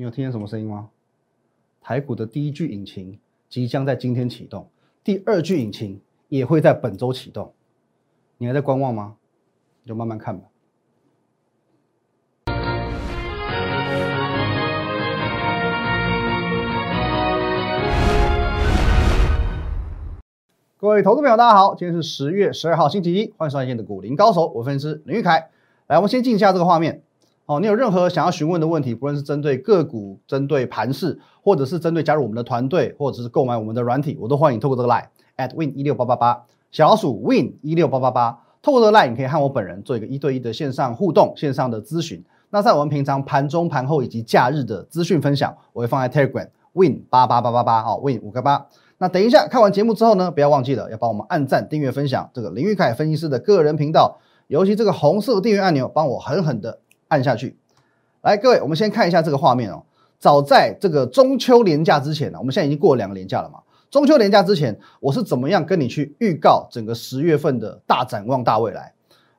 [0.00, 0.88] 你有听见什么声音吗？
[1.82, 3.18] 台股的第一具引擎
[3.50, 4.70] 即将在今天启动，
[5.04, 7.52] 第二具引擎也会在本周启动。
[8.38, 9.16] 你还在观望吗？
[9.82, 10.46] 你就慢慢看吧。
[20.78, 25.50] 各位投资朋友，大家好，今天是十月十二号星期一，欢迎收看今天的股林高手，我分析师林玉凯。
[25.88, 27.02] 来，我们先进一下这个画面。
[27.50, 42.24] 哦，你有任何想要询问的问题，不论是针对个股、针对盘势，或者是针对加入我们的团队，或者是购买我们的软体，我都欢迎透过这个 line at win 一六八八八小老鼠 win 一六八八八，透过这个 line 你可以和我本人做一个一对一的线上互动、线上的咨询。
[42.50, 48.64] 那在我们平常盘中、盘后以及假日的资讯分享，我会放在 Telegram win 八八八八八哦，win 五个八。
[48.98, 56.78] 那等一下看完节目之后呢，不要忘记了要帮我们按赞、订阅、分享这个林玉凯分析师的个人频道，尤其这个红色订阅按钮，帮我狠狠的
[57.10, 57.56] 按下去。
[58.22, 59.84] 来，各位，我们先看一下这个画面哦。
[60.18, 63.60] 早在这个中秋连假之前呢，我们现在已经过了两个连假了嘛。
[63.90, 68.92] 中秋连假之前，我是怎么样跟你去预告整个十月份的大展望、大未来？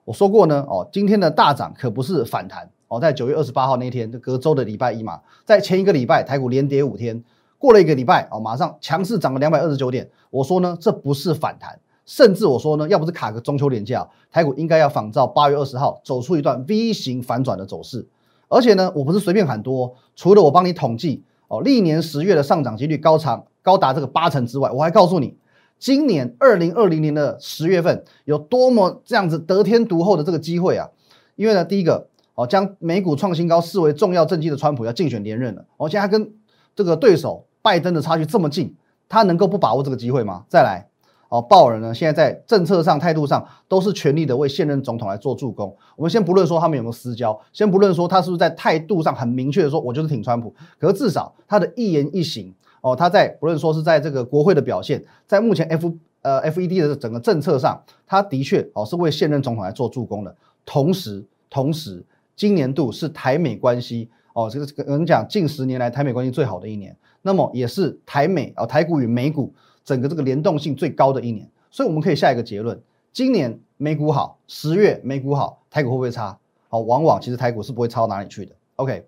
[0.04, 7.24] 我说过呢，哦，今天的大涨可不是反弹哦，在九月二十八号那天，隔周的礼拜一嘛，在前一个礼拜台股连跌五天。
[7.58, 10.10] 过了一个礼拜哦，马上强势涨了两百二十九点。
[10.32, 18.08] 我说呢，这不是反弹，甚至我说呢，要不是卡个中秋连假，台股应该要仿照八月二十号走出一段 V 型反转的走势。
[18.48, 25.38] 而且呢，我不是随便喊多，除了我帮你统计哦，历年十月的上涨几率高长高达这个八成之外，我还告诉你，
[25.80, 30.90] 今年二零二零年的十月份有多么这样子得天独厚的这个机会啊！
[31.36, 36.34] 因为呢，第一个哦，将美股创新高视为重要政绩的川普要竞选连任了，而且他跟
[36.76, 37.46] 这个对手。
[37.64, 38.76] 拜登的差距这么近，
[39.08, 40.46] 他能够不把握这个机会吗？
[40.50, 40.88] 再来，
[41.32, 41.94] 哦，鲍尔呢？
[41.94, 45.74] 现在在政策上、态度上都是全力的为现任总统来做助攻。
[45.96, 50.54] 我们先不论说他们有没有私交，先不论说他是不是在态度上很明确的说，我就是挺川普。
[50.78, 60.36] 可是至少他的一言一行，哦，他在不论说是在这个国会的表现，在目前 F 呃 FED 的整个政策上，他的确哦是为现任总统来做助攻的。
[60.66, 62.04] 同时，同时，
[62.36, 66.94] 今年度是台美关系哦，这个有人讲近十年来台美关系最好的一年。
[67.22, 72.80] 那么也是台美啊，台股与美股整个这个联动性最高的一年，所以我们可以下一个结论：
[73.12, 76.38] 今年美股好，十月美股好，台股会不会差？
[76.70, 78.56] 好，往往其实台股是不会差到哪里去的。
[78.78, 79.06] OK，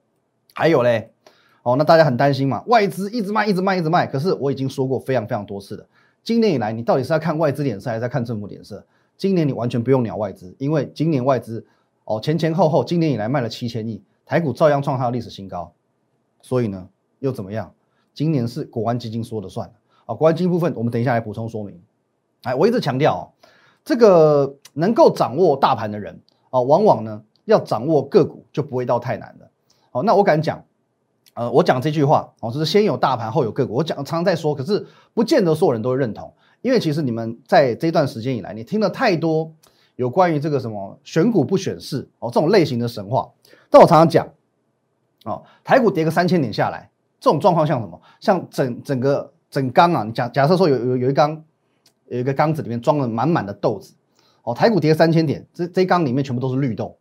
[0.53, 1.11] 还有嘞，
[1.63, 4.05] 哦，那大家很担心嘛，外资一直卖，一直卖，一直卖。
[4.05, 5.85] 可是我已经说过非常非常多次了，
[6.23, 8.85] 今年以来你到底是要看外资脸色，还是在看政府脸色？
[9.15, 11.65] 今年你完全不用鸟外资，因为今年外资
[12.05, 15.71] 哦前前后后今年以来卖了七千亿，台股照样创下历史新高。
[16.41, 17.73] 所以呢，又怎么样？
[18.13, 19.71] 今年是国安基金说了算
[20.13, 21.81] 啊，国安基金部分我们等一下来补充说明。
[22.43, 23.21] 哎，我一直强调哦，
[23.83, 29.49] 这个能够掌握大盘的人啊，往往呢要掌握个股就不会到太难的。
[29.91, 30.63] 好，那我敢讲，
[31.33, 33.73] 呃，我讲这句话哦，就是先有大盘后有个股。
[33.73, 36.31] 我讲常常在说，可是不见得所有人都会认同，
[36.61, 39.51] 因为其实你们在这段时间以来，你听了太多
[39.95, 43.31] 有关于这个什么选股不选市哦这种类型的神话。
[43.69, 44.27] 但我常常讲，
[45.25, 46.89] 哦，台股跌个三千点下来。
[47.19, 48.01] 这种状况像什么？
[48.19, 51.43] 像整整个整缸啊，你假假设说有有有一缸，
[52.07, 53.93] 有一个缸子里面装了满满的豆子，
[54.41, 56.97] 哦，台股跌三千点，这这缸里面全部都是绿豆，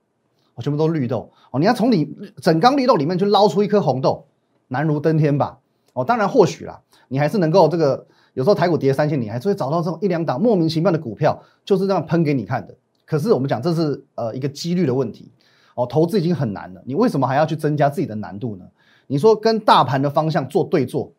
[0.54, 4.26] 哦，全部都是绿豆，哦，你要从你整缸绿豆里面去捞出一颗红豆，
[4.68, 5.60] 难如登天吧？
[5.94, 12.76] 哦，当然或许啦，你还是能够这个，有时候台股跌三千点，还是会找到这种一两档莫名其妙的股票，就是这样喷给你看的。
[13.06, 15.32] 可是我们讲这是呃一个几率的问题，
[15.74, 18.66] 哦，投资已经很难了，你为什么还要去增加自己的难度呢？
[19.06, 21.12] 你说跟大盘的方向做对坐，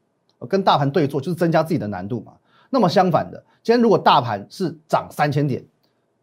[0.47, 2.33] 跟大盘对坐就是增加自己的难度嘛？
[2.69, 5.63] 那么相反的，今天如果大盘是涨三千点，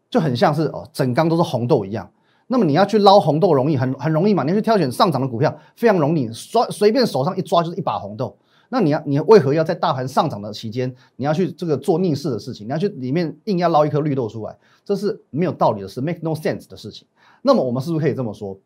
[0.09, 2.09] 就很像是哦整缸都是红豆一样。
[2.47, 4.43] 那么你要去捞红豆容易，很很容易嘛？
[4.43, 8.37] 你要去挑选上涨的股票非常容易，抓随便手上一抓就是一把红豆。
[8.67, 12.67] 那你要你为何要在大盘上涨的期间，你要去这个做逆势的事情？
[12.67, 17.07] 你要去里面硬要捞一颗绿豆出来，这是没有道理的事，make no sense 的事情。
[17.41, 18.57] 那么我们是不是可以这么说？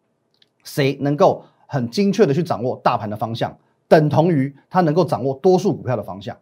[0.63, 1.43] 谁能够？
[1.67, 6.37] 很精确的去掌握大盘的方向，等同于他能够掌握多数股票的方向，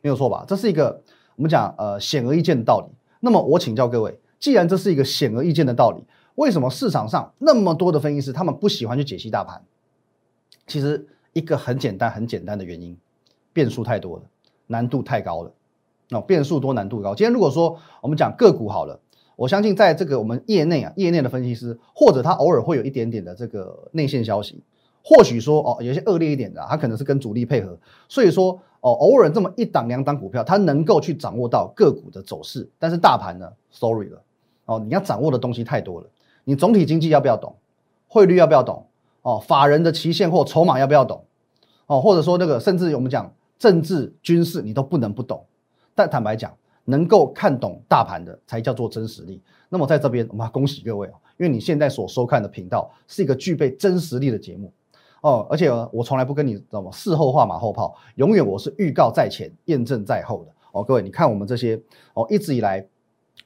[0.00, 0.44] 没有错吧？
[0.46, 1.02] 这是一个
[1.36, 2.94] 我们讲呃显而易见的道理。
[3.20, 6.02] 那么我请教各位，既然这是一个显而易见的道理，
[6.34, 9.62] 为什么市场上那么多的分析师他们不喜欢去解析大盘？
[10.66, 12.96] 其实一个很简单很简单的原因，
[13.52, 14.22] 变数太多了，
[14.66, 15.52] 难度太高了。
[16.08, 17.14] 那变数多，难度高。
[17.14, 19.00] 今天如果说我们讲个股好了。
[19.36, 24.62] 我相信，在这个我们业内啊，业内的分析师，或者他偶尔会有一点点的这个内线消息，
[25.06, 27.78] 或许说哦，有些恶劣一点的，他可能是跟主力配合，
[28.08, 34.22] 所以说哦，偶尔这么一档两档股票，他能够去掌握到个股的走势，但是大盘呢，sorry 了，
[34.64, 36.08] 哦，你要掌握的东西太多了，
[36.44, 37.54] 你总体经济要不要懂？
[38.08, 38.86] 汇率要不要懂？
[39.20, 41.22] 哦，法人的期限或筹码要不要懂？
[41.86, 45.44] 哦，或者说那个甚至我们讲政治军事你都不能不懂。
[45.94, 46.50] 但坦白讲，
[46.84, 49.42] 能够看懂大盘的才叫做真实力。
[49.68, 54.72] 那么在这边，我们恭喜各位啊，因为你现在所收看的频道是一个具备真实力的节目
[55.24, 55.46] 哦。
[55.48, 56.92] 而且我从来不跟你怎么？
[56.92, 60.84] 事后话马后炮，永远我是预告在前，验证在后的哦。
[60.84, 61.80] 各位，你看我们这些
[62.12, 62.86] 哦，一直以来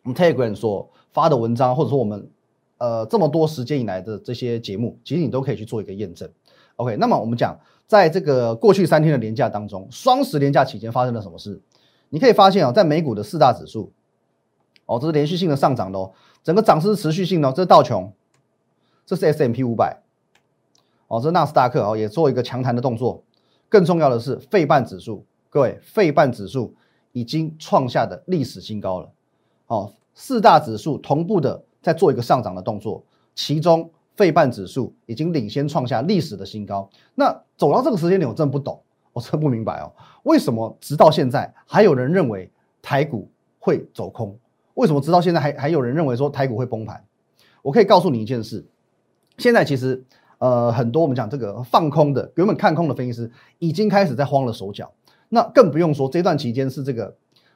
[0.02, 2.28] 我们 Telegram 所发的文章，或者说我们
[2.78, 6.28] 呃这么多时间以来的这些节目，其实你都可以去做一个验证。
[6.76, 11.60] OK，那么我们讲，在这个过去三天的连假当中，双十连假期间发生了什么事？
[12.10, 13.92] 你可以发现啊，在美股的四大指数，
[14.86, 18.12] 哦，这是连续性的上涨的哦，整个涨势持续性的，这是道琼，
[19.04, 20.00] 这是 S M P 五百，
[21.08, 23.22] 哦，这纳斯达克哦，也做一个强弹的动作。
[23.69, 26.75] 更重要的是，费半指数，各位，费半指数
[27.12, 29.10] 已经创下的历史新高了。
[29.66, 36.88] 哦，四大指数同步的在做一个上涨的动作，其中费半指数已经领先创下历史的新高。
[37.14, 38.81] 那走到这个时间点，我真不懂。
[39.14, 39.90] 我真不明白哦，
[40.22, 42.49] 为什么直到现在还有人认为
[42.81, 43.28] 台股
[43.58, 44.38] 会走空？
[44.75, 47.02] 为什么直到现在还还有人认为说台股会崩盘？
[47.62, 48.64] 我可以告诉你一件事，
[49.38, 50.04] 现在其实
[50.38, 54.93] 呃很多我们讲这个放空的原本看空的分析师已经开始在慌了手脚，
[55.29, 57.14] 那更不用说这段期间是这个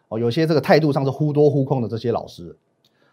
[0.09, 2.57] 哦有些这个态度上是忽多忽空的这些老师，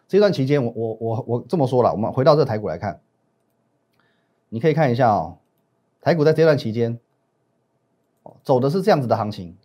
[0.07, 2.99] 这段期间我我我我这么说了，我们回到这台股来看，
[4.49, 5.37] 你可以看一下哦，
[6.01, 6.99] 台股在这段期间。
[8.43, 9.55] 走的是这样子的行情，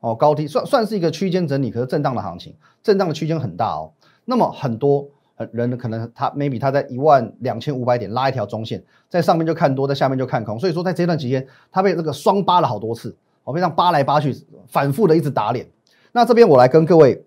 [0.00, 3.92] 哦，高低算算是一个区间整理，可是震荡的行情，震荡的区间很大哦。
[4.24, 5.10] 那么很多
[5.52, 14.34] 人可能他 maybe 他在一万两千五百点拉一条中线，在上面就看多，在下面就看空，所以说在这段期间，他被这个双扒了好多次，哦，被这样扒来扒去，
[14.68, 15.66] 反复的一直打脸。
[16.12, 17.24] 那这边我来跟各位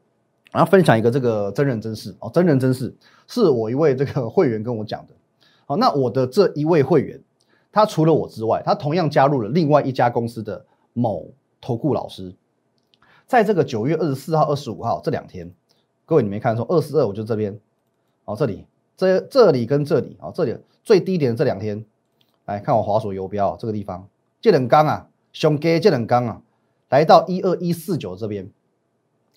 [0.51, 2.95] 然后分享一个这个真人真事哦，真人真事
[3.27, 5.13] 是我一位这个会员跟我讲的。
[5.65, 7.19] 好，那我的这一位会员，
[7.71, 10.65] 他除了我之外，他同样加入了另外一家公司的。
[11.00, 11.27] 某
[11.62, 12.33] 投顾老师，
[13.27, 15.53] 在这个九月二十四号、二十五号这两天，
[16.07, 17.56] 各位你没看错，二十二我就这边，
[18.27, 18.65] 哦这里
[18.97, 21.83] 这这里跟这里啊，这里最低点的这两天，
[22.45, 24.06] 来看我滑索游标这个地方，
[24.41, 26.41] 这冷钢啊，熊给这冷钢啊，
[26.89, 28.50] 来到一二一四九这边，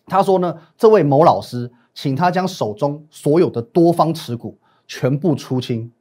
[0.06, 4.58] 他说呢，这位某老师请他将手中所有的多方持股
[4.88, 5.92] 全部出清，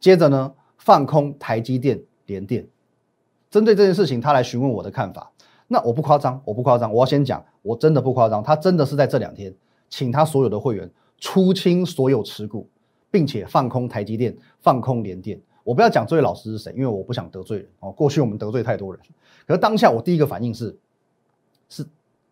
[0.00, 2.66] 接着呢放空台积电、联电。
[3.50, 5.30] 针对这件事情，他来询问我的看法。
[5.68, 8.42] 那我不夸张，我不夸张，我要先讲，我真的不夸张。
[8.42, 9.54] 他真的是在这两天，
[9.90, 10.90] 请他所有的会员
[11.22, 12.68] 出清所有持股，
[13.08, 15.40] 并且放空台积电、放空联电。
[15.62, 17.92] 我不要讲这位老师是谁，因为我不想得罪人哦。
[17.92, 19.00] 过去我们得罪太多人，
[19.46, 20.76] 可是当下我第一个反应是，
[21.68, 21.86] 是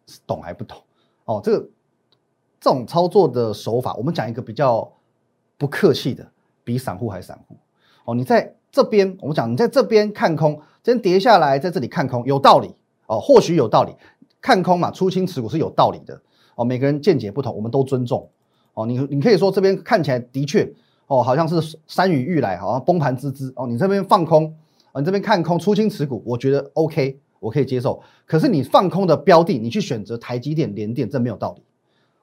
[0.08, 0.76] 是懂还不懂？
[1.24, 1.68] 哦，这个
[2.60, 4.92] 这种操作的手法，我们讲一个比较
[5.56, 6.28] 不客气的，
[6.64, 7.56] 比散户还散户。
[8.04, 10.60] 哦，你在这边，我们讲你在这边看空。
[10.82, 12.74] 先跌下来，在这里看空有道理
[13.06, 13.94] 哦，或许有道理。
[14.40, 16.20] 看空嘛，出清持股是有道理的
[16.56, 16.64] 哦。
[16.64, 18.28] 每个人见解不同，我们都尊重
[18.74, 18.86] 哦。
[18.86, 20.70] 你你可以说这边看起来的确
[21.06, 23.66] 哦，好像是山雨欲来，好像崩盘之姿哦。
[23.66, 24.54] 你这边放空
[24.92, 28.02] 啊，你这边看空出清持股，我觉得 OK，我可以接受。
[28.26, 31.62] 可是你放空的标的，你去选择台积电、联电，这没有道理。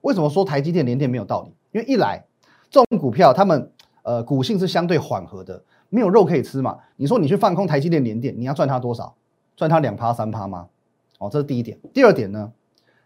[0.01, 1.53] 为什么说台积电、联电没有道理？
[1.71, 2.23] 因为一来
[2.69, 3.71] 这种股票，他们
[4.03, 5.63] 呃股性是相对缓和的。
[5.89, 6.77] 没有肉可以吃嘛？
[6.97, 9.15] 你说你去放空台积电、联电，你要赚它多少？
[9.55, 10.67] 赚它两趴三趴吗？
[11.17, 11.77] 哦，这是第一点。
[11.93, 12.51] 第二点呢？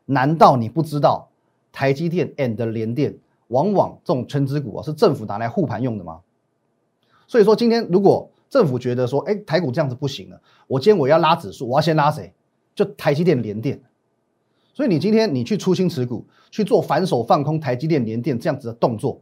[0.05, 1.29] 难道你不知道
[1.71, 3.15] 台积电 and 联电
[3.51, 6.19] 往往这种全资股啊是政府拿来护盘用的吗？
[7.27, 12.33] 所以说今天如果政府觉得说，哎，台股这样子不行了，我今天我要拉指数，我要先拉谁？
[12.75, 13.81] 就台积电、联电。
[14.73, 19.21] 所以你今天你去出清持股，去做反手放空台积电、联电这样子的动作，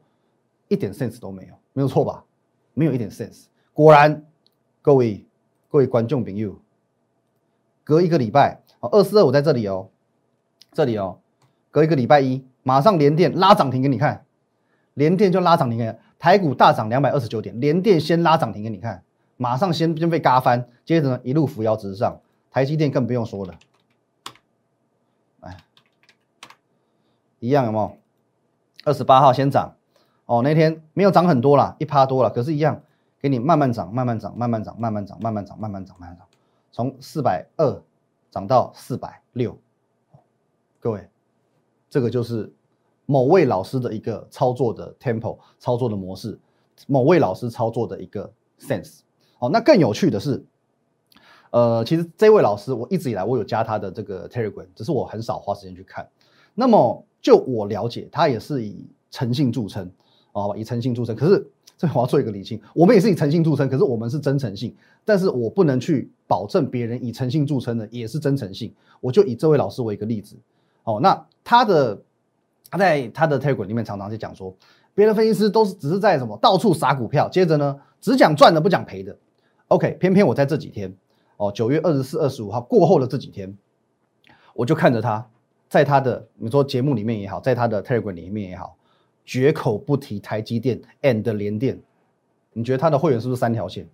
[0.67, 2.23] 一点 sense 都没有，没有错吧？
[2.73, 3.45] 没有一点 sense。
[3.73, 4.25] 果然，
[4.81, 5.25] 各位
[5.69, 6.55] 各位观众朋友，
[7.83, 9.89] 隔一个礼拜，哦，二四二五在这里哦，
[10.71, 11.19] 这里哦，
[11.71, 14.25] 隔一个礼拜一，马上连电拉涨停给你看，
[14.93, 19.03] 连电就拉涨停给你看，台股大涨两百二十九点，连电先拉涨停给你看，
[19.37, 22.19] 马上先先被嘎翻，接着呢一路扶摇直上，
[22.51, 23.55] 台积电更不用说了，
[25.41, 25.57] 哎，
[27.39, 27.97] 一样有没有？
[28.85, 29.75] 二十八号先涨，
[30.25, 32.81] 哦，那天没有涨很多啦，一趴多了，可是，一样。
[33.21, 36.25] 给你慢慢涨，慢慢涨，慢慢涨，慢慢涨，慢慢涨，慢慢涨，慢慢涨，
[36.71, 37.83] 从四百二
[38.31, 39.59] 涨到四百六。
[40.79, 41.09] 各位，
[41.89, 42.51] 这个就是
[43.05, 46.37] 某位老师的一个操作的 tempo，操作的模式，
[46.87, 48.99] 某位老师操作的一个 sense。
[49.39, 50.43] 哦，那更有趣的是，
[51.51, 56.07] 呃，其实这位老师我一直以来我有加他的这个 Telegram，只是我很少花时间去看。
[56.53, 59.89] 那么就我了解，他也是以诚信著称。
[60.33, 61.15] 哦，以诚信著称。
[61.15, 68.71] 可是这我要做一个理清，我们也是以诚信著称，可是我们是真诚信，但是我不能去保证别人以诚信著称的也是真诚信。
[69.01, 70.35] 我就以这位老师为一个例子，
[70.83, 72.01] 哦，那他的
[72.69, 74.55] 他在他的 Telegram 里面常常就讲说，
[74.93, 79.15] 别的分析师都是只是在什么到处撒股票，接着呢只讲赚的不讲赔的。
[79.67, 80.95] OK，偏偏我在这几天，
[81.37, 83.57] 哦，九月二十四、二十五号过后的这几天，
[84.53, 85.29] 我就看着他
[85.67, 88.75] 在他的你说节目里面也好，在他的 Telegram 里面也好。
[89.25, 91.79] 绝口不提台积电 and 联电，
[92.51, 93.87] 你觉得他的会员是不是三条线？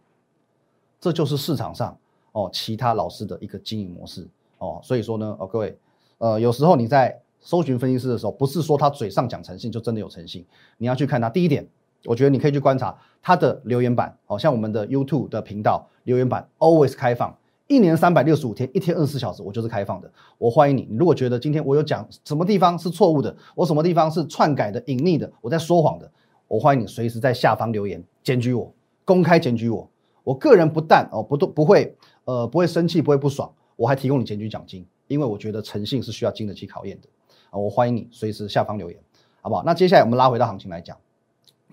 [0.97, 1.97] 这就是市场上
[2.31, 4.25] 哦其他老师的一个经营模式
[4.59, 4.79] 哦。
[4.81, 5.77] 所以说呢，哦各位，
[6.17, 10.45] 呃有时候你在搜寻分析师的时候，不是说他嘴上讲诚信就真的有诚信，
[10.77, 11.29] 你要去看他。
[11.29, 11.67] 第一点，
[12.05, 17.37] 我觉得你可以去观察他的留言板，好像我们的 YouTube 的频道留言板 always 开放。
[17.67, 20.11] 一年三百六十五天，一天二十四小时，我就是开放的。
[20.37, 20.87] 我欢迎你。
[20.87, 26.07] 你如果觉得今天我有讲什么地方是错误的，我什么地方是篡改的、隐匿的，我在说谎的，
[26.47, 28.71] 我欢迎你随时在下方留言检举我，
[29.03, 29.89] 公开检举我。
[30.23, 31.95] 我个人不但哦不都不会
[32.25, 37.07] 呃不会生气，不会不爽，我还提供你检举奖金，因为我觉得诚信是需要经得起考验的
[37.49, 37.57] 啊。
[37.57, 38.99] 我欢迎你随时下方留言，
[39.41, 39.63] 好不好？
[39.63, 40.97] 那接下来我们拉回到行情来讲，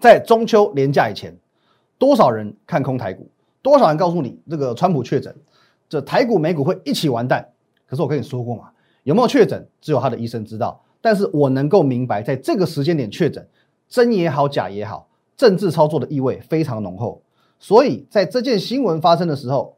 [0.00, 1.36] 在中秋连假以前，
[1.98, 3.28] 多少人看空台股？
[3.62, 5.34] 多少人告诉你这个川普确诊？
[5.88, 7.52] 这台股美股会一起完蛋，
[7.86, 8.70] 可是我跟你说过嘛，
[9.04, 10.82] 有没有确诊，只有他的医生知道。
[11.00, 13.46] 但是我能够明白，在这个时间点确诊，
[13.88, 17.20] 真也好，假也好，政治操作的意味非常浓厚。
[17.58, 19.76] 所以在这件新闻发生的时候，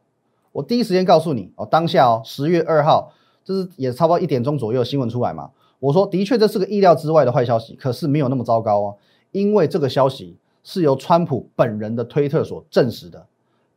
[0.51, 3.11] 我第一时间告诉你哦，当下哦，十月二号，
[3.45, 5.49] 这是也差不多一点钟左右新闻出来嘛。
[5.79, 8.97] 我说的确这是个意料之外的坏消息，可是没有那么糟糕哦，
[9.31, 13.25] 因为这个消息是由川普本人的推特所证实的。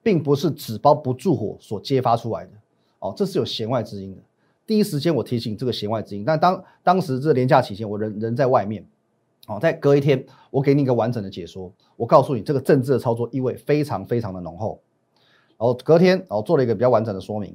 [0.00, 2.52] 并不是纸包不住火所揭发出来的
[3.00, 4.22] 哦，这是有弦外之音的。
[4.64, 8.86] 第一时间我提醒这个弦外之音，但当当时这廉价期间，我人人在外面，
[9.48, 14.80] 哦，在隔一天，我给你一个完整的解说，我告诉你这个政治的操作意味非常非常的浓厚。
[15.58, 17.54] 然后隔天，哦，做了一个比较完整的说明。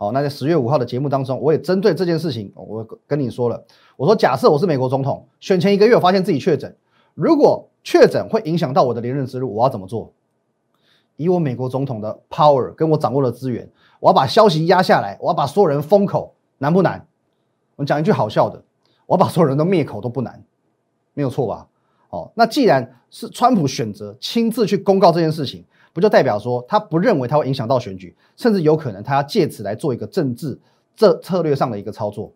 [0.00, 3.62] 好，那在十月五号的节目当中，我也针对这件事情，我跟你说了，
[3.98, 6.74] 我说假设我是美国总统，选前一个月发现自己确诊，
[7.12, 10.10] 如果确诊会影响到我的连任之路，我要怎么做？
[11.18, 13.68] 以我美国总统的 power 跟我掌握的资源，
[14.00, 17.06] 我要把消息压下来，我要把所有人封口，难不难？
[17.76, 18.62] 我讲一句好笑的，
[19.04, 20.42] 我要把所有人都灭口都不难，
[21.12, 21.68] 没有错吧？
[22.08, 30.58] 哦，那既然是川普选择亲自去公告这件事情，不就代表说他不认为他会影响到选举，甚至有可能他要借此来做一个政治
[30.94, 32.32] 这策略上的一个操作？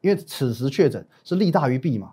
[0.00, 2.12] 因为此时确诊是利大于弊嘛？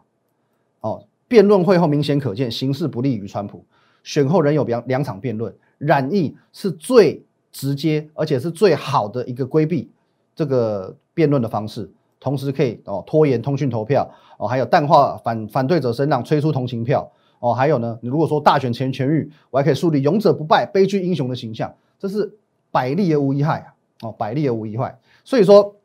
[0.82, 3.64] 哦，辩论会后明显可见形势不利于川普，
[4.04, 5.54] 选后仍有两两场辩论。
[5.78, 9.90] 染疫是最直接，而且是最好的一个规避
[10.36, 11.90] 这个辩论的方式，
[12.20, 22.38] 同时可以哦拖延通讯投票哦，还有淡化反反对者声浪，催出同情票哦，还有呢，你如果说大选前痊愈，我还可以树立勇者不败、悲剧英雄的形象，这是
[22.72, 25.00] 百利而无一害啊哦，百利而无一害。
[25.24, 25.76] 所以说，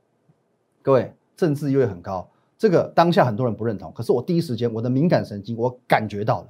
[0.81, 6.49] 各位政治意味很高，这个当下很多人不认同，可是我第一时间我的敏感神经我感觉到了。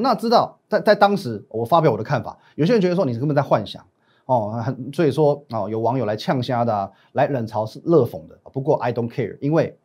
[0.00, 3.84] 那知道在在当时我发表我的看法，有些人觉得说你是根本在幻想
[4.26, 8.36] 哦，很所以说哦有网友来呛虾的，来冷嘲是热讽的。
[8.52, 9.78] 不过 I don't care，因为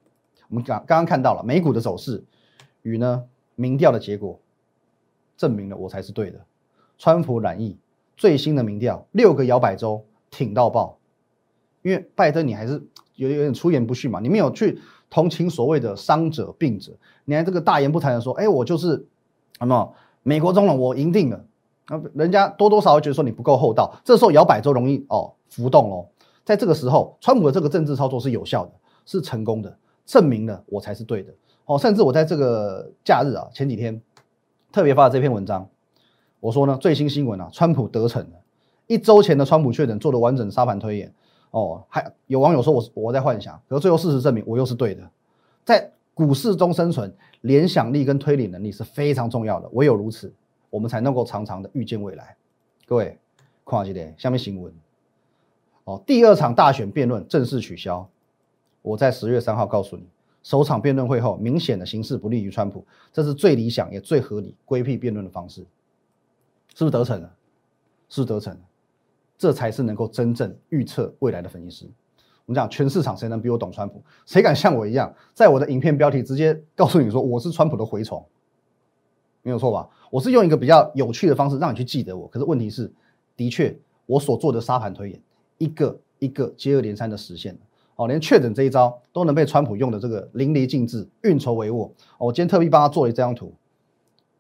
[0.48, 2.24] 我们刚刚刚看到了美股的走势
[2.82, 3.24] 与呢
[3.56, 4.40] 民调的结果，
[5.40, 6.40] 证明了我才是对的。
[7.00, 7.76] 川普染疫
[8.16, 11.00] 最新的民调六个摇摆州挺到爆，
[11.82, 12.84] 因为拜登你还是
[13.16, 14.80] 有有点出言不逊嘛，你没有去
[15.10, 16.92] 同情所谓的伤者病者，
[17.26, 19.08] 你还这个大言不惭的说，哎我就是。
[19.62, 19.94] 那么
[20.24, 21.46] 美国总统我赢定了，
[21.90, 26.08] 那人家多多少少觉得说你不够厚道，这时候摇摆州容易哦浮动哦，
[26.46, 28.72] 在这个时候，川普的这个政治操作是有效的，
[29.06, 31.34] 是成功的，证明了我才是对的
[31.66, 31.78] 哦。
[31.78, 34.02] 甚至我在这个假日啊前几天
[34.72, 35.70] 特别发了这篇文章，
[36.40, 38.38] 我说呢最新新闻啊，川普得逞了，
[38.88, 41.14] 一周前的川普确诊做了完整沙盘推演
[41.52, 45.10] 哦，还有网友说我是我在幻想，可是最后事实证明我又是对的，
[45.64, 45.92] 在。
[46.16, 49.70] 股市中生存，联想力跟推理能力是非常重要的。
[49.72, 50.34] 唯有如此，
[50.70, 52.36] 我们才能够长长的预见未来。
[52.86, 53.18] 各位，
[53.66, 54.74] 看这点下面新闻。
[55.86, 58.06] 哦，第二场大选辩论正式取消。
[58.82, 60.04] 我在十月三号告诉你，
[60.50, 65.62] 首场辩论会后，明显的形势不利于川普，这是最理想也最合理规避辩论的方式。
[66.74, 67.32] 是不是得逞了？
[68.10, 68.60] 是得逞了。
[69.38, 71.86] 这才是能够真正预测未来的分析师。
[72.48, 74.02] 我们讲全市场谁能比我懂川普？
[74.26, 78.26] 谁敢像我一样，在我的影片标题直接告诉你说我是川普的蛔虫？
[79.44, 79.88] 没有错吧？
[80.10, 82.28] 我是用一个比较有趣的方式让你去记得我。
[82.28, 82.92] 可是问题是，
[83.38, 83.78] 的确
[84.08, 85.22] 我所做的沙盘推演，
[85.60, 87.60] 一个一个接二连三的实现了。
[88.00, 91.92] 哦，连确诊这一招都能被川普用的这个淋漓尽致、运筹帷幄。
[92.18, 93.54] 我今天特地帮他做了这张图，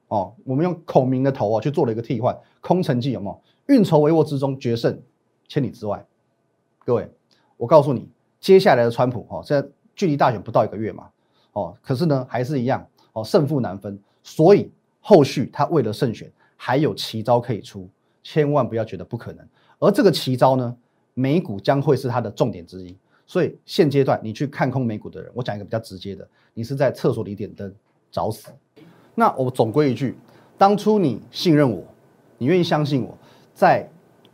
[0.08, 3.42] 哦，我们用孔明的头哦去做了一个替换，空城计有没有？
[3.76, 4.98] 运筹帷幄之中，决胜
[5.50, 6.06] 千里之外。
[6.86, 7.12] 各位，
[7.58, 8.08] 我告诉你，
[8.40, 11.10] 接下来的川普哦，现在距离大选不到一个月嘛，
[11.52, 14.00] 哦，可是呢还是一样哦，胜负难分。
[14.24, 17.90] 所以后续他为了胜选，还有奇招可以出，
[18.24, 19.46] 千万不要觉得不可能。
[19.80, 20.78] 而这个奇招呢，
[21.14, 22.96] 美股将会是它的重点之一。
[23.30, 27.72] 所以现阶段你去看空美股的人，我讲一个比较直接的，你是在厕所里点灯
[28.12, 28.50] 找死。
[29.14, 30.18] 那我总归一句，
[30.58, 31.84] 当初你信任我，
[32.40, 33.16] 你愿意相信我，
[33.54, 33.88] 在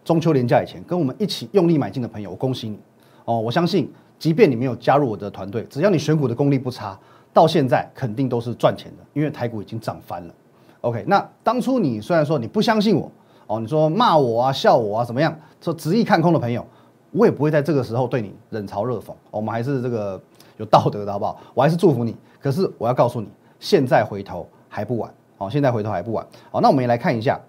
[0.06, 2.80] 中秋连假以前跟我们一起用力买进的朋友，我恭喜你
[3.26, 3.38] 哦！
[3.38, 6.98] 我相信，即便你没有加入我的团队，只要你选股的功力不差，
[7.34, 10.34] 到现在肯定都是赚钱的，因为台股已经涨翻了。
[10.80, 13.12] OK，那当初你虽然说你不相信我
[13.48, 15.38] 哦，你说骂我啊、笑我啊怎么样？
[15.60, 16.66] 说执意看空的朋友。
[17.16, 20.22] 我也不会在这个时候对你冷嘲热讽，我们还是这个
[20.58, 21.40] 有道德的好不好？
[21.54, 22.14] 我还是祝福你。
[22.42, 26.28] 可是我要告诉你，现在回头还不晚，好，现在回头还不晚。
[26.52, 27.40] 好，那我们也来看一下，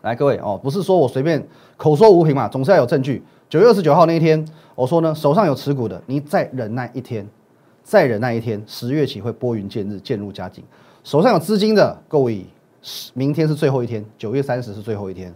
[0.00, 3.22] 来各位哦，不是说我随便口说无凭嘛，总是要有证据。
[3.50, 4.42] 九月二十九号那一天，
[4.74, 7.28] 我说呢，手上有持股的，你再忍耐一天，
[7.82, 10.64] 再忍耐一天，十月起会拨云见日，渐入佳境。
[11.04, 12.44] 手上有资金的，各位，
[13.12, 15.32] 明天是最后一天，九月三十是最后一天，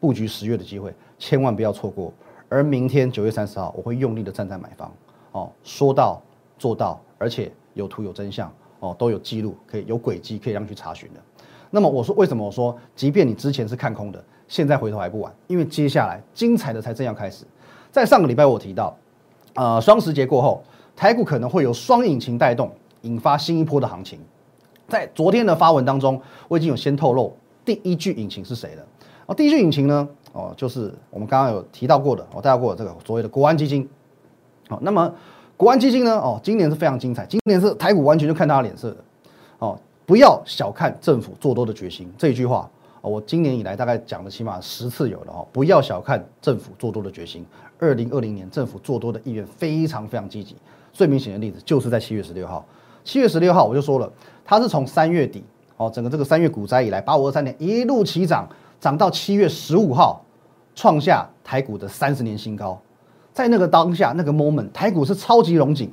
[0.00, 2.12] 布局十月的机会，千万不要错过。
[2.54, 4.92] 而明天九月三十号，我会用力的站在买方，
[5.32, 6.22] 哦，说到
[6.56, 11.20] 做到，而且有图有真相，哦，都有记录，可以有轨迹，可以让去查询的。
[11.72, 12.46] 那么我说为什么？
[12.46, 17.44] 我说，即便你之前是看空的，现在回头还不晚，因为接下来精彩的才正要开始。
[17.90, 18.96] 在上个礼拜我提到，
[19.54, 20.62] 呃，双十节过后，
[20.94, 22.70] 台股可能会有双引擎带动，
[23.00, 24.20] 引发新一波的行情。
[24.86, 28.86] 在昨天的发文当中，我已经有先透露第一句引擎是谁了。
[29.26, 30.06] 啊，第一句引擎呢？
[30.32, 33.88] 哦，就是我们刚刚有提到过的，我带到过这个所谓的国安基金。
[34.68, 35.12] 好，那么
[35.56, 36.16] 国安基金呢？
[36.16, 38.96] 哦，今年是非常精彩，今年是台股完全就看他脸色的。
[39.60, 42.68] 哦，不要小看政府做多的决心，这一句话，
[43.00, 45.46] 我今年以来大概讲了起码十次有了哦。
[45.52, 47.46] 不要小看政府做多的决心，
[47.78, 50.56] 二零二零年政府做多的意愿非常非常积极。
[50.92, 52.64] 最明显的例子就是在七月十六号，
[53.04, 54.12] 七月十六号我就说了，
[54.44, 55.42] 它是从三月底
[55.76, 58.48] 哦，整个这个三月股灾以来，八五二三年一路起涨，
[58.84, 60.20] 涨到七月十五号。
[60.74, 62.76] 创下台股的三十年新高，
[63.32, 65.88] 在那个当下那个 moment，台股是超级龙井，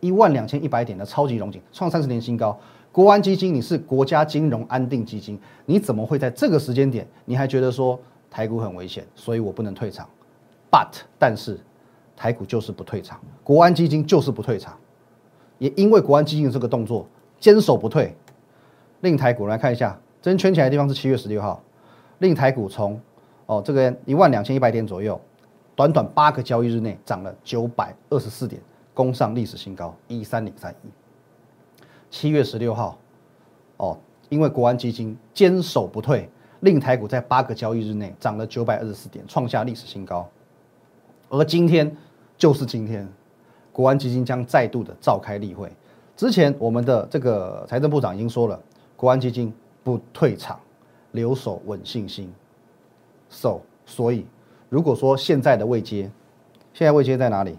[0.00, 2.58] 一万两千一百点的超级龙井，创三十年新高。
[2.90, 7.96] 国安基金，你是国家金融安定基金，你怎么会在这个时间点，你还觉得说
[8.28, 10.08] 台股很危险，所以我不能退场
[10.68, 11.60] ？But，但是
[12.16, 14.76] 台股就是不退场，国安基金就是不退场，
[15.58, 17.06] 也因为国安基金的这个动作，
[17.38, 18.16] 坚守不退，
[19.02, 21.62] 令台股来看一下，真圈起来的地方是七月十六号，
[22.22, 22.98] 令台股从。
[23.46, 25.20] 哦，这个一万两千一百点左右，
[25.74, 28.62] 短短八个交易日内涨了九百二十四点，
[28.94, 30.88] 攻上历史新高一三零三一。
[32.08, 32.96] 七月十六号，
[33.78, 36.30] 哦，因为国安基金坚守不退，
[36.60, 40.26] 令台股在八个交易日内涨了九百二十四点，创下历史新高。
[41.28, 41.94] 而今天
[42.38, 43.06] 就是今天，
[43.72, 45.70] 国安基金将再度的召开例会。
[46.16, 48.58] 之前我们的这个财政部长已经说了，
[48.96, 50.58] 国安基金不退场，
[51.12, 52.32] 留守稳信心。
[53.30, 54.26] so 所以，
[54.68, 56.10] 如果说现在的位阶，
[56.74, 57.56] 现在位阶在哪里？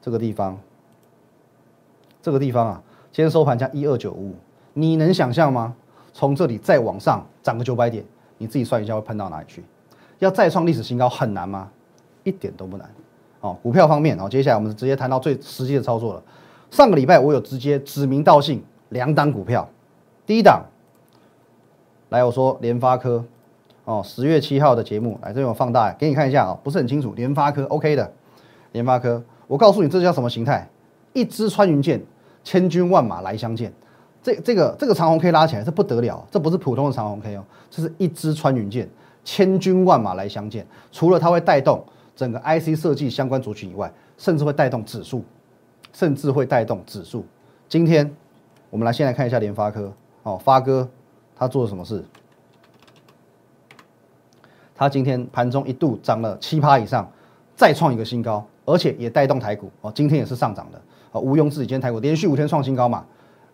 [0.00, 0.58] 这个地方，
[2.22, 4.34] 这个地方啊，今天收盘价一二九五，
[4.72, 5.74] 你能想象吗？
[6.12, 8.04] 从这里再往上涨个九百点，
[8.38, 9.62] 你自己算一下会喷到哪里去？
[10.18, 11.70] 要再创历史新高很难吗？
[12.24, 12.90] 一点都不难。
[13.40, 16.22] 哦，股票方面，哦，接下来我们直接谈到最实际的操作了。
[16.70, 19.68] 上个礼拜我有直接指名道姓两档股票，
[20.26, 20.64] 第一档，
[22.10, 23.24] 来我说联发科。
[23.84, 27.14] 哦，十月七号的节目，来这边我放大给你看一下啊，不是很清楚。
[27.14, 28.12] 联发科 OK 的，
[28.72, 30.68] 联发科，我告诉你这叫什么形态？
[31.14, 31.98] 一支穿云箭，
[32.44, 33.72] 千军万马来相见。
[34.22, 38.86] 这这个这个长虹 K 拉起来，这不得了，这不是普通的长虹 K 哦，这是一支穿云箭，
[39.24, 40.66] 千军万马来相见。
[40.92, 41.82] 除了它会带动
[42.14, 45.24] 整个 IC 设计相关族群以外，甚至会带动指数，
[45.94, 47.24] 甚至会带动指数。
[47.70, 48.14] 今天
[48.68, 49.90] 我们来先来看一下联发科，
[50.24, 50.86] 哦，发哥
[51.38, 52.04] 他做了什么事？
[54.74, 57.10] 它今天盘中一度涨了七趴以上，
[57.56, 63.04] 再创一个新高，而且也带动台股哦，今天也是上涨的哦，毋庸置疑，今天台股连续五天创新高嘛，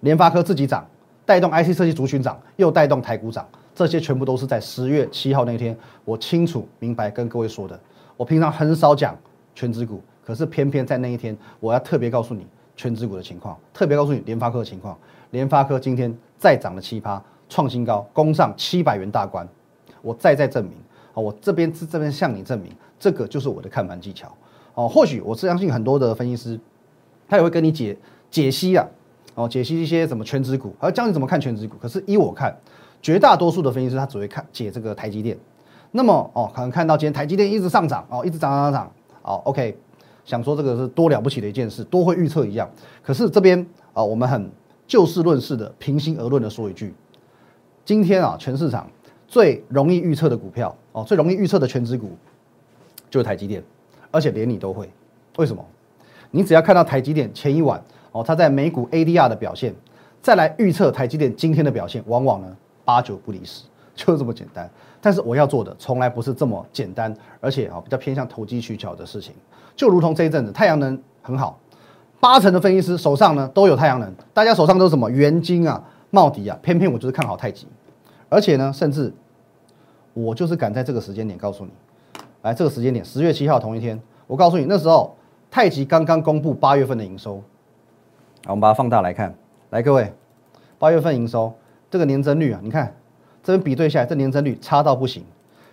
[0.01, 0.87] 联发科自己涨，
[1.25, 7.79] 带动 IC 设计族群涨，又带动台股涨，这些全部都是在十月七号那一天，我清楚明白跟各位说的。
[8.17, 9.17] 我平常很少讲
[9.55, 14.95] 全指股，可是偏偏在那一天，我要特别告诉你全指股的情况，特别告诉你联发科的情况。
[15.31, 17.21] 联发科今天再涨了七趴，
[17.55, 19.49] 创新高，攻上七百元大关，
[20.03, 20.73] 我再再证明。
[21.13, 24.27] 哦，我这边是这边向你证明，这个就是我的看盘技巧。
[24.75, 26.59] 哦，或许我是相信很多的分析师，
[27.29, 27.97] 他也会跟你解
[28.29, 28.85] 解析啊，
[29.37, 31.77] 哦，解析一些什么全指股，还要教你怎么看全指股。
[31.81, 32.53] 可是依我看，
[33.01, 35.39] 绝大多数的分析师他只会看解这个台积电。
[35.93, 39.79] 那么哦，可能看到今天台积电一直上涨哦，一直涨涨涨涨，哦，OK，
[40.25, 42.69] 想说这个是多了不起的一件事，多会预测一样。
[43.01, 44.51] 可是这边啊，我们很
[44.89, 46.93] 就事论事的，平心而论的说一句，
[47.85, 48.89] 今天啊，全市场
[49.29, 52.11] 最容易预测的股票哦，最容易预测的全指股
[53.11, 53.63] 就是台积电，
[54.11, 54.91] 而且连你都会，
[55.37, 55.65] 为什么？
[56.31, 59.75] 你只要看到台积电前一晚哦，它在美股 ADR 的表现，
[60.23, 64.69] 再来预测台积电今天的表现，往往呢八九不离十， 就这么简单。
[65.03, 69.35] 但是我要做的从来不是这么简单，而且啊比较偏向投机取巧的事情。
[69.77, 71.61] 就如同这一阵子太阳能很好，
[72.19, 77.67] 八成的分析师手上呢都有太阳能，大家手上都是什么元晶啊、茂迪啊，偏偏我就是看好太极，
[78.35, 79.13] 而且呢，甚至
[80.13, 81.71] 我就是敢在这个时间点告诉你，
[82.43, 85.17] 来这个时间点十月七号同一天，我告诉你那时候
[85.51, 87.37] 太极刚刚公布八月份的营收，
[88.45, 89.33] 好，我们把它放大来看，
[89.71, 90.13] 来各位，
[90.79, 91.55] 八月份营收
[91.89, 92.93] 这个年增率啊，你看。
[93.47, 95.23] 这边比对下来，这年增率差到不行。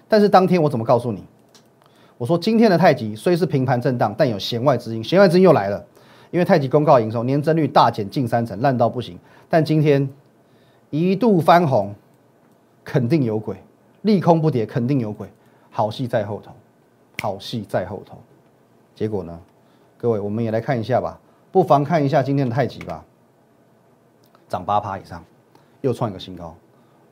[0.10, 1.24] 但是当天我怎么告诉你？
[2.18, 5.02] 我说今天的太极虽是平盘震荡，但有弦外之音。
[5.02, 5.82] 弦外之音又来了，
[6.32, 9.18] 因为太极公告营收年增率大减近三成，烂到不行。
[9.48, 10.10] 但今天
[10.90, 11.96] 一度翻红，
[12.84, 13.58] 肯定有鬼。
[14.02, 15.28] 利空不跌，肯定有鬼。
[15.70, 16.52] 好戏在后头，
[17.22, 18.18] 好戏在后头。
[18.96, 19.40] 结果呢？
[19.98, 21.20] 各位，我们也来看一下吧。
[21.52, 23.06] 不妨看一下今天的太极吧，
[24.50, 25.24] 涨八趴以上，
[25.82, 26.56] 又创一个新高。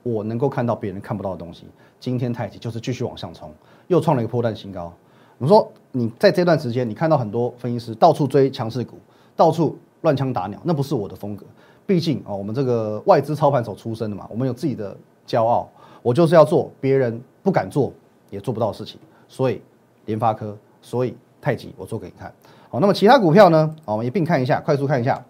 [0.01, 1.65] 我能够看到别人看不到的东西。
[1.99, 3.53] 今天太极就是继续往上冲，
[3.87, 4.91] 又创了一个破断新高。
[5.37, 8.97] 我们说，你在这段时间，你看到很多分析师到处追强势股，
[9.35, 11.45] 到处乱枪打鸟，那不是我的风格。
[11.85, 14.95] 毕竟啊，我们这个外资操盘手出身的嘛，我们有自己的
[15.29, 15.69] 骄傲。
[16.01, 17.93] 我就是要做别人不敢做
[18.31, 18.99] 也做不到的事情。
[19.27, 19.61] 所以
[20.05, 22.33] 联发科，所以太极，我做给你看。
[22.69, 23.75] 好，那么其他股票呢？
[23.85, 25.23] 我们一并看一下，快速看一下。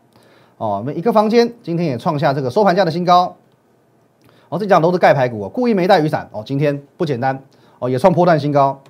[0.57, 3.35] 哦，我们一个房间今天也创下这个收盘价的新高。
[4.47, 6.41] 哦，这讲都是盖牌股，故意没带雨伞哦。
[6.45, 7.43] 今天不简单
[7.79, 8.81] 哦，也创破断新高。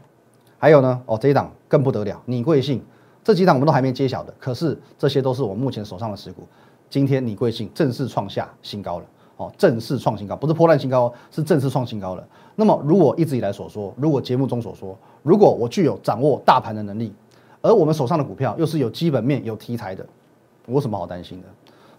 [0.57, 2.83] 还有呢，哦，这一档更不得了，你贵姓
[3.23, 6.47] 这几档我们都还没揭晓的，可是这些都是我目前手上的持股。
[6.89, 9.05] 今天你贵姓正式创下新高了
[9.39, 12.27] 哦，正式创新高，不是破烂新高，是正式创新高了。
[12.57, 17.13] 那么，如果一直以来所说，如果节目中所说，如果我具有掌握大盘的能力，
[17.61, 20.05] 而我们手上的股票又是有基本面、有题材的，
[20.65, 21.47] 我有什么好担心的？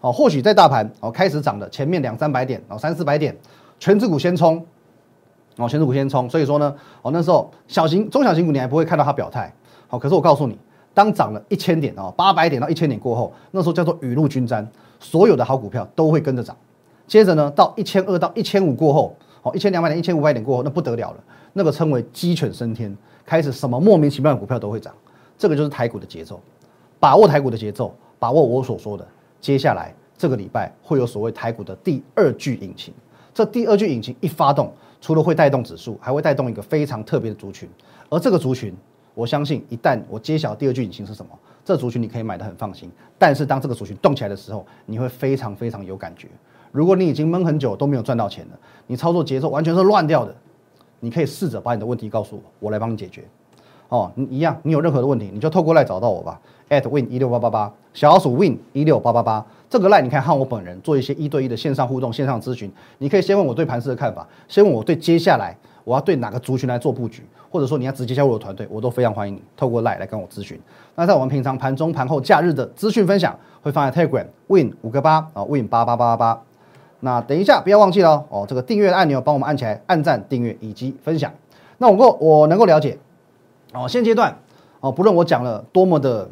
[0.03, 3.35] 哦，或许在大盘哦开始涨的前面两三百点哦三四百点，
[3.79, 4.63] 全指股先冲，
[5.57, 9.51] 哦全指股先冲，所以说呢哦那时候小型中小型股你还不会看到它表态，
[9.89, 10.59] 好，可是我告诉你，
[10.93, 16.55] 当涨了一千点哦八百点到一千点过后，那时候叫做雨露均沾，所有的好股票都会跟着涨，
[17.11, 22.97] 接着呢到一千二到一千五过后，哦一千两百点一千五百点过后那不得了了，那个称为鸡犬升天，
[23.27, 24.95] 开始什么莫名其妙的股票都会涨，
[25.37, 26.41] 这个就是台股的节奏，
[27.01, 29.05] 把握台股的节奏，把握我所说的。
[29.41, 32.95] 接下来这个礼拜会有所谓台股的第二具引擎，
[33.35, 37.69] 这第二具引擎一发动，除了会带动指数，还会带动一个非常特别的族群。
[38.09, 38.73] 而这个族群，
[39.15, 42.89] 我相信一旦我揭晓第二具引擎是什么，这族群你可以买的很放心。
[43.19, 46.29] 但是当这个族群动起来的时候，你会非常非常有感觉。
[46.73, 50.35] 如果你已经闷很久都没有赚到钱了，你操作节奏完全是乱掉的，
[51.01, 53.25] 你可以试着把你的问题告诉我，我来帮你解决。
[53.89, 56.41] 哦，你一样，你有任何的问题，你就透过来找到我吧。
[56.69, 62.71] at win 一六八八八，小老鼠 win 一六八八八，这个 line 你可以和我本人做一些一对一的线上互动、线上咨询。
[62.99, 70.57] 你可以先问我对盘市的看法，先问我对接下来我要对哪个族群来做布局，或者说你要直接加入我的团队，我都非常欢迎你透过 line 来跟我咨询。
[70.95, 76.43] 那在我们平常盘中、盘后、假日的资讯分享，会放在 Telegram win 五个八啊 win 八八八八八。
[77.01, 81.33] 那等一下不要忘记了哦，这个订阅按钮帮我们按起来，按赞、订阅以及分享。
[81.79, 82.99] 那我够我能够了解
[83.73, 84.37] 哦，现阶段
[84.81, 86.29] 哦，不论我讲了多么的。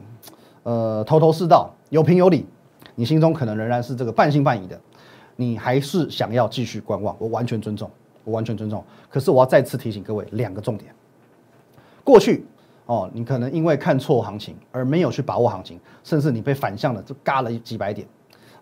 [0.64, 2.44] 呃，头头是道，有凭有理，
[2.94, 4.78] 你心中可能仍然是这个半信半疑的，
[5.36, 7.90] 你还是想要继续观望，我完全尊重，
[8.22, 8.84] 我完全尊重。
[9.08, 10.94] 可是我要再次提醒各位两个重点：
[12.04, 12.44] 过去
[12.84, 18.06] 哦，你可能因为看错行情而没有去把握行情，甚至你被反向的就嘎了几百点，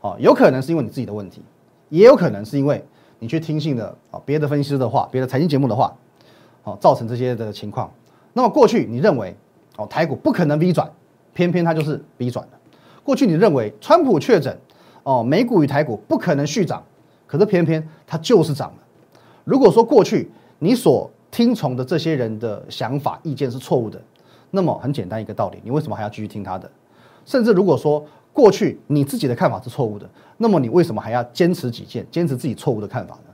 [0.03, 1.43] 哦，有可能是因为你自己的问题，
[1.89, 2.85] 也有可能是因为
[3.19, 5.95] 你去听信的啊别的分析师的话，别的财经节目的话，
[6.65, 7.91] 哦，造成这些的情况。
[8.33, 9.35] 那么过去你认为
[9.77, 10.91] 哦台股不可能 V 转？
[11.33, 12.59] 偏偏它就是 B 转的。
[13.03, 14.59] 过去你认为川普确诊，
[15.03, 16.83] 哦，美股与台股不可能续涨，
[17.27, 18.79] 可是偏偏它就是涨了。
[19.45, 24.01] 如果说过去你所听从的这些人的想法意见是错误的，
[24.51, 26.71] 那么很简单一个道理，你为什么还要继续听他的？
[27.27, 28.05] 甚至如果说
[28.37, 33.31] 过去你自己的看法是错误的，那么你为什么还要坚持己见，坚持自己错误的看法呢？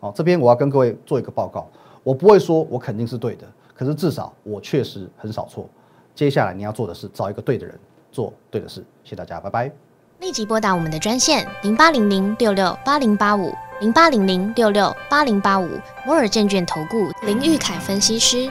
[0.00, 1.70] 哦，这边我要跟各位做一个报告，
[2.02, 5.70] 我不会说我肯定是对的，可是至少我确实很少错。
[6.16, 7.78] 接下来你要做的是找一个对的人
[8.10, 8.84] 做对的事。
[9.04, 9.70] 谢谢大家，拜拜。
[10.18, 15.68] 立即拨打我们的专线零八零零六六八零八五零八零零六六八零八五
[16.04, 18.50] 摩尔证券投顾林玉凯分析师。